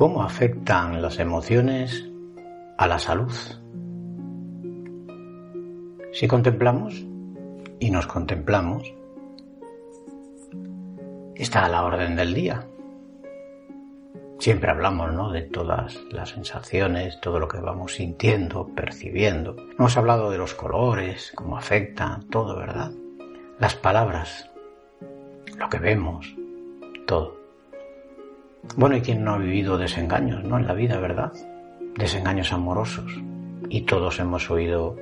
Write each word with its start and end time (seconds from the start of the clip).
¿Cómo 0.00 0.22
afectan 0.22 1.02
las 1.02 1.18
emociones 1.18 2.08
a 2.78 2.86
la 2.86 2.98
salud? 2.98 3.34
Si 6.14 6.26
contemplamos 6.26 7.04
y 7.78 7.90
nos 7.90 8.06
contemplamos, 8.06 8.94
está 11.34 11.66
a 11.66 11.68
la 11.68 11.84
orden 11.84 12.16
del 12.16 12.32
día. 12.32 12.66
Siempre 14.38 14.70
hablamos 14.70 15.12
¿no? 15.12 15.32
de 15.32 15.42
todas 15.42 16.00
las 16.10 16.30
sensaciones, 16.30 17.20
todo 17.20 17.38
lo 17.38 17.46
que 17.46 17.60
vamos 17.60 17.96
sintiendo, 17.96 18.68
percibiendo. 18.68 19.54
Hemos 19.78 19.98
hablado 19.98 20.30
de 20.30 20.38
los 20.38 20.54
colores, 20.54 21.30
cómo 21.34 21.58
afectan, 21.58 22.26
todo, 22.30 22.56
¿verdad? 22.56 22.90
Las 23.58 23.74
palabras, 23.74 24.50
lo 25.58 25.68
que 25.68 25.78
vemos, 25.78 26.34
todo. 27.06 27.39
Bueno, 28.76 28.96
¿y 28.96 29.00
quién 29.00 29.24
no 29.24 29.34
ha 29.34 29.38
vivido 29.38 29.78
desengaños, 29.78 30.44
no? 30.44 30.58
En 30.58 30.66
la 30.66 30.74
vida, 30.74 30.98
¿verdad? 30.98 31.32
Desengaños 31.96 32.52
amorosos. 32.52 33.10
Y 33.68 33.82
todos 33.82 34.20
hemos 34.20 34.50
oído 34.50 34.96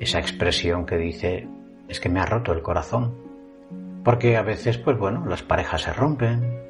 esa 0.00 0.18
expresión 0.18 0.86
que 0.86 0.96
dice, 0.96 1.48
es 1.88 2.00
que 2.00 2.08
me 2.08 2.20
ha 2.20 2.26
roto 2.26 2.52
el 2.52 2.62
corazón. 2.62 3.14
Porque 4.02 4.36
a 4.36 4.42
veces, 4.42 4.78
pues 4.78 4.98
bueno, 4.98 5.26
las 5.26 5.42
parejas 5.42 5.82
se 5.82 5.92
rompen, 5.92 6.60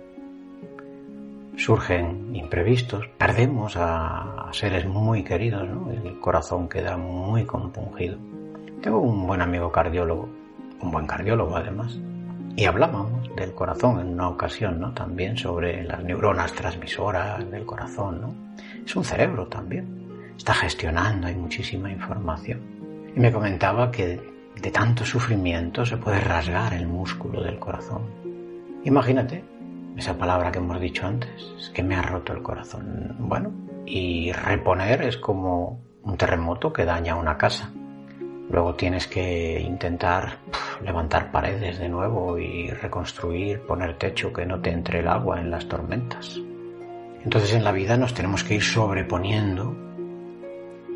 surgen 1.56 2.34
imprevistos, 2.34 3.06
perdemos 3.19 3.77
a, 3.77 4.48
seres 4.53 4.86
muy 4.86 5.22
queridos, 5.22 5.69
¿no? 5.69 5.91
El 5.92 6.19
corazón 6.19 6.69
queda 6.69 6.97
muy 6.97 7.44
compungido. 7.44 8.19
Tengo 8.83 8.98
un 8.98 9.27
buen 9.27 9.42
amigo 9.42 9.70
cardiólogo, 9.70 10.28
un 10.81 10.91
buen 10.91 11.06
cardiólogo 11.06 11.56
además, 11.56 11.98
y 12.56 12.65
hablábamos 12.65 13.34
del 13.37 13.55
corazón 13.55 14.01
en 14.01 14.09
una 14.09 14.29
ocasión, 14.29 14.81
¿no? 14.81 14.93
También 14.93 15.37
sobre 15.37 15.84
las 15.84 16.03
neuronas 16.03 16.53
transmisoras 16.53 17.51
del 17.51 17.65
corazón, 17.65 18.20
¿no? 18.20 18.34
Es 18.84 18.94
un 18.97 19.05
cerebro 19.05 19.47
también. 19.47 20.34
Está 20.37 20.55
gestionando, 20.55 21.27
hay 21.27 21.34
muchísima 21.34 21.91
información. 21.91 22.61
Y 23.15 23.21
me 23.21 23.33
comentaba 23.33 23.91
que 23.91 24.21
de 24.61 24.71
tanto 24.71 25.05
sufrimiento 25.05 25.84
se 25.87 25.97
puede 25.97 26.21
rasgar 26.21 26.75
el 26.75 26.87
músculo 26.87 27.43
del 27.43 27.59
corazón. 27.59 28.03
Imagínate 28.84 29.44
esa 29.97 30.17
palabra 30.17 30.50
que 30.50 30.59
hemos 30.59 30.81
dicho 30.81 31.06
antes, 31.06 31.31
es 31.59 31.71
que 31.71 31.82
me 31.82 31.94
ha 31.94 32.03
roto 32.03 32.32
el 32.32 32.43
corazón. 32.43 33.17
Bueno, 33.19 33.53
y 33.87 34.32
reponer 34.32 35.03
es 35.03 35.17
como 35.17 35.82
un 36.03 36.17
terremoto 36.17 36.72
que 36.72 36.84
daña 36.84 37.17
una 37.17 37.37
casa. 37.37 37.71
Luego 38.50 38.75
tienes 38.75 39.06
que 39.06 39.61
intentar 39.61 40.38
levantar 40.84 41.31
paredes 41.31 41.78
de 41.78 41.88
nuevo 41.88 42.38
y 42.38 42.69
reconstruir, 42.71 43.61
poner 43.61 43.97
techo 43.97 44.33
que 44.33 44.44
no 44.44 44.61
te 44.61 44.71
entre 44.71 45.00
el 45.00 45.09
agua 45.09 45.41
en 45.41 45.50
las 45.50 45.69
tormentas. 45.69 46.41
Entonces 47.22 47.55
en 47.55 47.65
la 47.65 47.72
vida 47.72 47.97
nos 47.97 48.15
tenemos 48.15 48.43
que 48.43 48.55
ir 48.55 48.62
sobreponiendo 48.62 49.77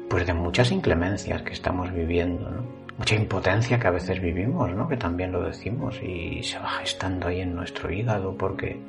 pues 0.08 0.26
de 0.26 0.34
muchas 0.34 0.70
inclemencias 0.72 1.42
que 1.42 1.52
estamos 1.52 1.92
viviendo. 1.92 2.64
Mucha 2.96 3.16
impotencia 3.16 3.78
que 3.78 3.88
a 3.88 3.92
veces 3.92 4.20
vivimos, 4.20 4.72
¿no? 4.72 4.88
Que 4.88 4.96
también 4.96 5.32
lo 5.32 5.42
decimos 5.42 6.00
y 6.02 6.42
se 6.42 6.58
va 6.58 6.68
gestando 6.68 7.28
ahí 7.28 7.40
en 7.40 7.54
nuestro 7.54 7.92
hígado 7.92 8.36
porque 8.36 8.80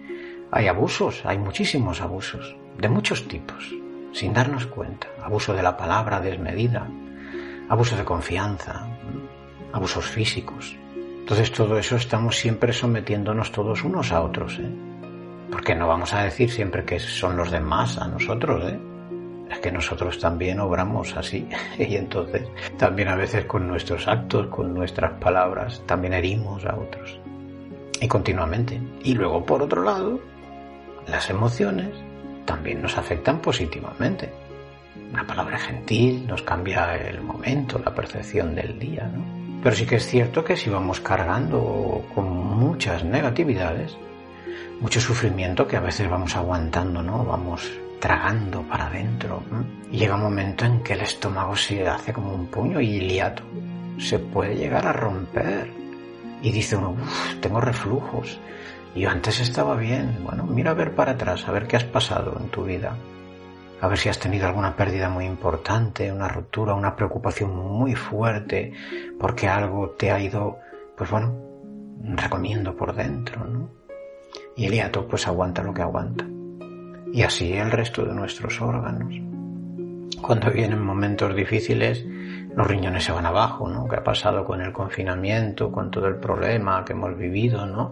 hay 0.52 0.68
abusos, 0.68 1.26
hay 1.26 1.38
muchísimos 1.38 2.02
abusos, 2.02 2.56
de 2.78 2.90
muchos 2.90 3.28
tipos, 3.28 3.76
sin 4.12 4.34
darnos 4.34 4.68
cuenta. 4.68 5.08
Abuso 5.24 5.54
de 5.54 5.64
la 5.64 5.76
palabra 5.76 6.20
desmedida, 6.20 6.88
abuso 7.70 7.96
de 7.96 8.06
confianza, 8.06 8.88
abusos 9.74 10.06
físicos. 10.06 10.76
Entonces 10.96 11.52
todo 11.52 11.78
eso 11.78 11.96
estamos 11.96 12.38
siempre 12.38 12.72
sometiéndonos 12.72 13.52
todos 13.52 13.84
unos 13.84 14.12
a 14.12 14.22
otros, 14.22 14.60
¿eh? 14.60 14.70
Porque 15.52 15.76
no 15.76 15.88
vamos 15.88 16.14
a 16.14 16.24
decir 16.24 16.52
siempre 16.52 16.86
que 16.86 17.00
son 17.00 17.38
los 17.38 17.52
demás 17.52 17.98
a 17.98 18.08
nosotros, 18.08 18.64
¿eh? 18.72 18.80
Es 19.50 19.60
que 19.60 19.72
nosotros 19.72 20.20
también 20.20 20.60
obramos 20.60 21.16
así 21.16 21.48
y 21.80 21.96
entonces 21.96 22.48
también 22.78 23.10
a 23.10 23.16
veces 23.16 23.46
con 23.46 23.68
nuestros 23.68 24.08
actos, 24.08 24.48
con 24.48 24.74
nuestras 24.74 25.14
palabras, 25.14 25.82
también 25.86 26.14
herimos 26.14 26.66
a 26.66 26.76
otros. 26.76 27.20
Y 28.00 28.08
continuamente. 28.08 28.80
Y 29.04 29.14
luego 29.14 29.46
por 29.46 29.64
otro 29.64 29.84
lado, 29.84 30.20
las 31.08 31.30
emociones 31.30 31.90
también 32.46 32.82
nos 32.82 32.98
afectan 32.98 33.40
positivamente 33.40 34.45
una 35.12 35.26
palabra 35.26 35.58
gentil 35.58 36.28
nos 36.28 36.42
cambia 36.42 36.96
el 36.96 37.22
momento, 37.22 37.80
la 37.80 37.94
percepción 37.94 38.56
del 38.56 38.78
día, 38.78 39.10
¿no? 39.14 39.24
Pero 39.64 39.76
sí 39.76 39.86
que 39.86 39.96
es 39.96 40.06
cierto 40.06 40.44
que 40.44 40.58
si 40.58 40.70
vamos 40.70 41.00
cargando 41.00 42.06
con 42.14 42.30
muchas 42.30 43.04
negatividades, 43.04 43.98
mucho 44.80 45.00
sufrimiento 45.00 45.68
que 45.68 45.78
a 45.78 45.80
veces 45.80 46.10
vamos 46.10 46.36
aguantando, 46.36 47.02
¿no? 47.02 47.24
Vamos 47.26 47.72
tragando 48.00 48.62
para 48.64 48.88
adentro. 48.88 49.42
Llega 49.92 50.16
un 50.16 50.22
momento 50.22 50.66
en 50.66 50.84
que 50.84 50.94
el 50.94 51.02
estómago 51.02 51.56
se 51.56 51.88
hace 51.88 52.14
como 52.14 52.34
un 52.34 52.48
puño 52.48 52.80
y 52.80 52.98
el 52.98 53.10
hiato 53.10 53.44
se 53.98 54.20
puede 54.20 54.56
llegar 54.56 54.86
a 54.86 54.94
romper. 54.94 55.72
Y 56.44 56.52
dice 56.52 56.76
uno, 56.76 56.96
tengo 57.42 57.60
reflujos. 57.60 58.38
Y 58.94 59.06
antes 59.06 59.40
estaba 59.40 59.76
bien. 59.76 60.20
Bueno, 60.24 60.44
mira 60.44 60.72
a 60.72 60.76
ver 60.76 60.94
para 60.94 61.14
atrás, 61.14 61.48
a 61.48 61.52
ver 61.52 61.68
qué 61.68 61.78
has 61.78 61.86
pasado 61.86 62.38
en 62.40 62.50
tu 62.50 62.66
vida 62.66 62.96
a 63.86 63.88
ver 63.88 64.00
si 64.00 64.10
has 64.10 64.18
tenido 64.18 64.48
alguna 64.48 64.76
pérdida 64.76 65.10
muy 65.10 65.26
importante, 65.26 66.12
una 66.12 66.28
ruptura, 66.28 66.74
una 66.74 66.96
preocupación 66.96 67.56
muy 67.56 67.94
fuerte, 67.94 68.74
porque 69.20 69.48
algo 69.48 69.92
te 69.92 70.10
ha 70.10 70.20
ido, 70.20 70.58
pues 70.98 71.12
bueno, 71.12 71.36
recomiendo 72.16 72.76
por 72.76 72.96
dentro, 72.96 73.46
¿no? 73.46 73.70
Y 74.56 74.66
el 74.66 74.74
hiato 74.74 75.08
pues 75.08 75.28
aguanta 75.28 75.62
lo 75.62 75.72
que 75.72 75.84
aguanta. 75.84 76.26
Y 77.14 77.22
así 77.22 77.54
el 77.54 77.70
resto 77.70 78.04
de 78.04 78.16
nuestros 78.16 78.60
órganos. 78.60 79.14
Cuando 80.20 80.50
vienen 80.50 80.82
momentos 80.82 81.36
difíciles, 81.36 82.04
los 82.56 82.66
riñones 82.66 83.04
se 83.04 83.12
van 83.12 83.28
abajo, 83.28 83.70
¿no? 83.70 83.88
¿Qué 83.88 83.98
ha 83.98 84.04
pasado 84.04 84.46
con 84.46 84.62
el 84.62 84.74
confinamiento, 84.74 85.72
con 85.72 85.92
todo 85.92 86.08
el 86.08 86.16
problema 86.16 86.84
que 86.84 86.94
hemos 86.94 87.16
vivido, 87.16 87.68
¿no? 87.68 87.92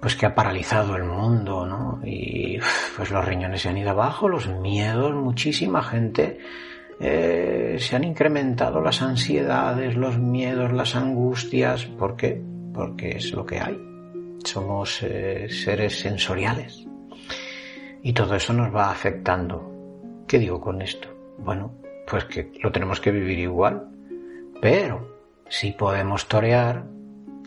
Pues 0.00 0.16
que 0.16 0.26
ha 0.26 0.34
paralizado 0.34 0.96
el 0.96 1.04
mundo, 1.04 1.66
¿no? 1.66 2.00
Y 2.04 2.58
pues 2.96 3.10
los 3.10 3.24
riñones 3.24 3.62
se 3.62 3.68
han 3.68 3.78
ido 3.78 3.90
abajo, 3.90 4.28
los 4.28 4.48
miedos, 4.48 5.14
muchísima 5.14 5.82
gente 5.82 6.38
eh, 7.00 7.76
se 7.78 7.96
han 7.96 8.04
incrementado 8.04 8.80
las 8.80 9.02
ansiedades, 9.02 9.96
los 9.96 10.18
miedos, 10.18 10.72
las 10.72 10.94
angustias, 10.94 11.84
¿por 11.86 12.16
qué? 12.16 12.40
Porque 12.72 13.10
es 13.10 13.32
lo 13.32 13.44
que 13.44 13.60
hay. 13.60 13.78
Somos 14.44 15.02
eh, 15.02 15.48
seres 15.48 15.98
sensoriales. 15.98 16.86
Y 18.02 18.12
todo 18.12 18.34
eso 18.34 18.52
nos 18.52 18.74
va 18.74 18.90
afectando. 18.90 20.24
¿Qué 20.26 20.38
digo 20.38 20.60
con 20.60 20.82
esto? 20.82 21.08
Bueno, 21.38 21.72
pues 22.06 22.24
que 22.24 22.52
lo 22.62 22.70
tenemos 22.70 23.00
que 23.00 23.10
vivir 23.10 23.38
igual. 23.38 23.88
Pero 24.60 25.18
si 25.48 25.72
podemos 25.72 26.28
torear, 26.28 26.84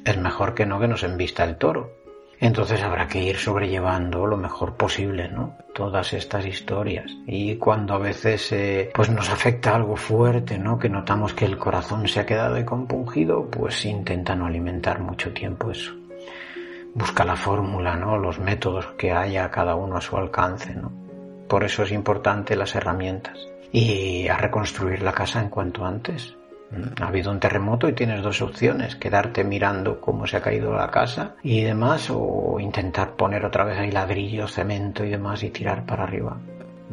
es 0.04 0.18
mejor 0.18 0.54
que 0.54 0.66
no 0.66 0.80
que 0.80 0.88
nos 0.88 1.04
envista 1.04 1.44
el 1.44 1.58
toro 1.58 1.92
Entonces 2.40 2.84
habrá 2.84 3.08
que 3.08 3.24
ir 3.24 3.38
sobrellevando 3.38 4.28
lo 4.28 4.38
mejor 4.38 4.76
posible, 4.76 5.28
¿no? 5.28 5.56
Todas 5.74 6.14
estas 6.14 6.46
historias. 6.46 7.12
Y 7.26 7.56
cuando 7.56 7.96
a 7.96 7.98
veces 7.98 8.52
eh, 8.52 8.92
pues 8.94 9.10
nos 9.10 9.30
afecta 9.30 9.76
algo 9.76 9.96
fuerte, 9.96 10.60
¿no? 10.60 10.78
Que 10.78 10.90
notamos 10.90 11.34
que 11.34 11.46
el 11.46 11.58
corazón 11.58 12.08
se 12.08 12.20
ha 12.20 12.26
quedado 12.26 12.64
compungido, 12.64 13.50
pues 13.50 13.86
intenta 13.86 14.36
no 14.36 14.46
alimentar 14.46 15.00
mucho 15.00 15.34
tiempo 15.34 15.72
eso. 15.72 15.94
Busca 16.94 17.26
la 17.26 17.36
fórmula, 17.36 17.96
¿no? 17.96 18.18
Los 18.18 18.40
métodos 18.40 18.86
que 18.98 19.12
haya 19.12 19.50
cada 19.50 19.76
uno 19.76 19.98
a 19.98 20.02
su 20.02 20.16
alcance, 20.16 20.76
¿no? 20.76 20.92
Por 21.48 21.64
eso 21.64 21.84
es 21.84 21.92
importante 21.92 22.56
las 22.56 22.76
herramientas. 22.76 23.38
Y 23.72 24.28
a 24.28 24.38
reconstruir 24.38 25.02
la 25.02 25.12
casa 25.12 25.42
en 25.42 25.50
cuanto 25.50 25.86
antes. 25.86 26.36
Ha 27.00 27.08
habido 27.08 27.32
un 27.32 27.40
terremoto 27.40 27.88
y 27.88 27.94
tienes 27.94 28.22
dos 28.22 28.42
opciones, 28.42 28.98
quedarte 28.98 29.44
mirando 29.44 30.02
cómo 30.02 30.28
se 30.28 30.38
ha 30.38 30.42
caído 30.42 30.74
la 30.76 30.92
casa 30.92 31.36
y 31.42 31.62
demás, 31.62 32.10
o 32.10 32.60
intentar 32.60 33.16
poner 33.16 33.46
otra 33.46 33.64
vez 33.64 33.80
ahí 33.80 33.92
ladrillo, 33.92 34.48
cemento 34.48 35.06
y 35.06 35.10
demás 35.10 35.44
y 35.44 35.50
tirar 35.50 35.86
para 35.86 36.04
arriba. 36.04 36.38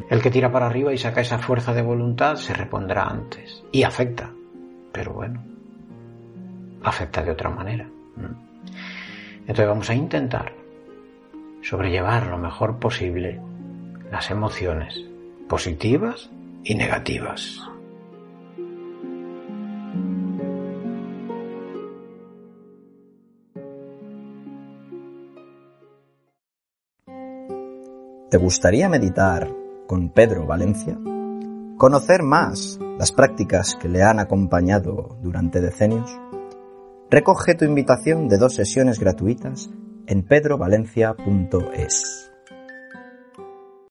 El 0.09 0.21
que 0.21 0.31
tira 0.31 0.51
para 0.51 0.67
arriba 0.67 0.93
y 0.93 0.97
saca 0.97 1.21
esa 1.21 1.39
fuerza 1.39 1.73
de 1.73 1.81
voluntad 1.81 2.35
se 2.35 2.53
repondrá 2.53 3.03
antes. 3.03 3.63
Y 3.71 3.83
afecta, 3.83 4.31
pero 4.91 5.13
bueno, 5.13 5.43
afecta 6.83 7.21
de 7.21 7.31
otra 7.31 7.49
manera. 7.49 7.87
Entonces 9.41 9.67
vamos 9.67 9.89
a 9.89 9.93
intentar 9.93 10.53
sobrellevar 11.61 12.27
lo 12.27 12.37
mejor 12.37 12.79
posible 12.79 13.41
las 14.11 14.31
emociones 14.31 15.03
positivas 15.47 16.29
y 16.63 16.75
negativas. 16.75 17.61
¿Te 28.35 28.41
gustaría 28.41 28.89
meditar 28.89 29.49
con 29.87 30.09
Pedro 30.09 30.45
Valencia? 30.45 30.99
¿Conocer 31.77 32.21
más 32.21 32.77
las 32.99 33.13
prácticas 33.13 33.75
que 33.75 33.87
le 33.87 34.03
han 34.03 34.19
acompañado 34.19 35.17
durante 35.21 35.61
decenios? 35.61 36.11
Recoge 37.09 37.55
tu 37.55 37.63
invitación 37.63 38.27
de 38.27 38.37
dos 38.37 38.53
sesiones 38.53 38.99
gratuitas 38.99 39.69
en 40.05 40.27
pedrovalencia.es. 40.27 42.34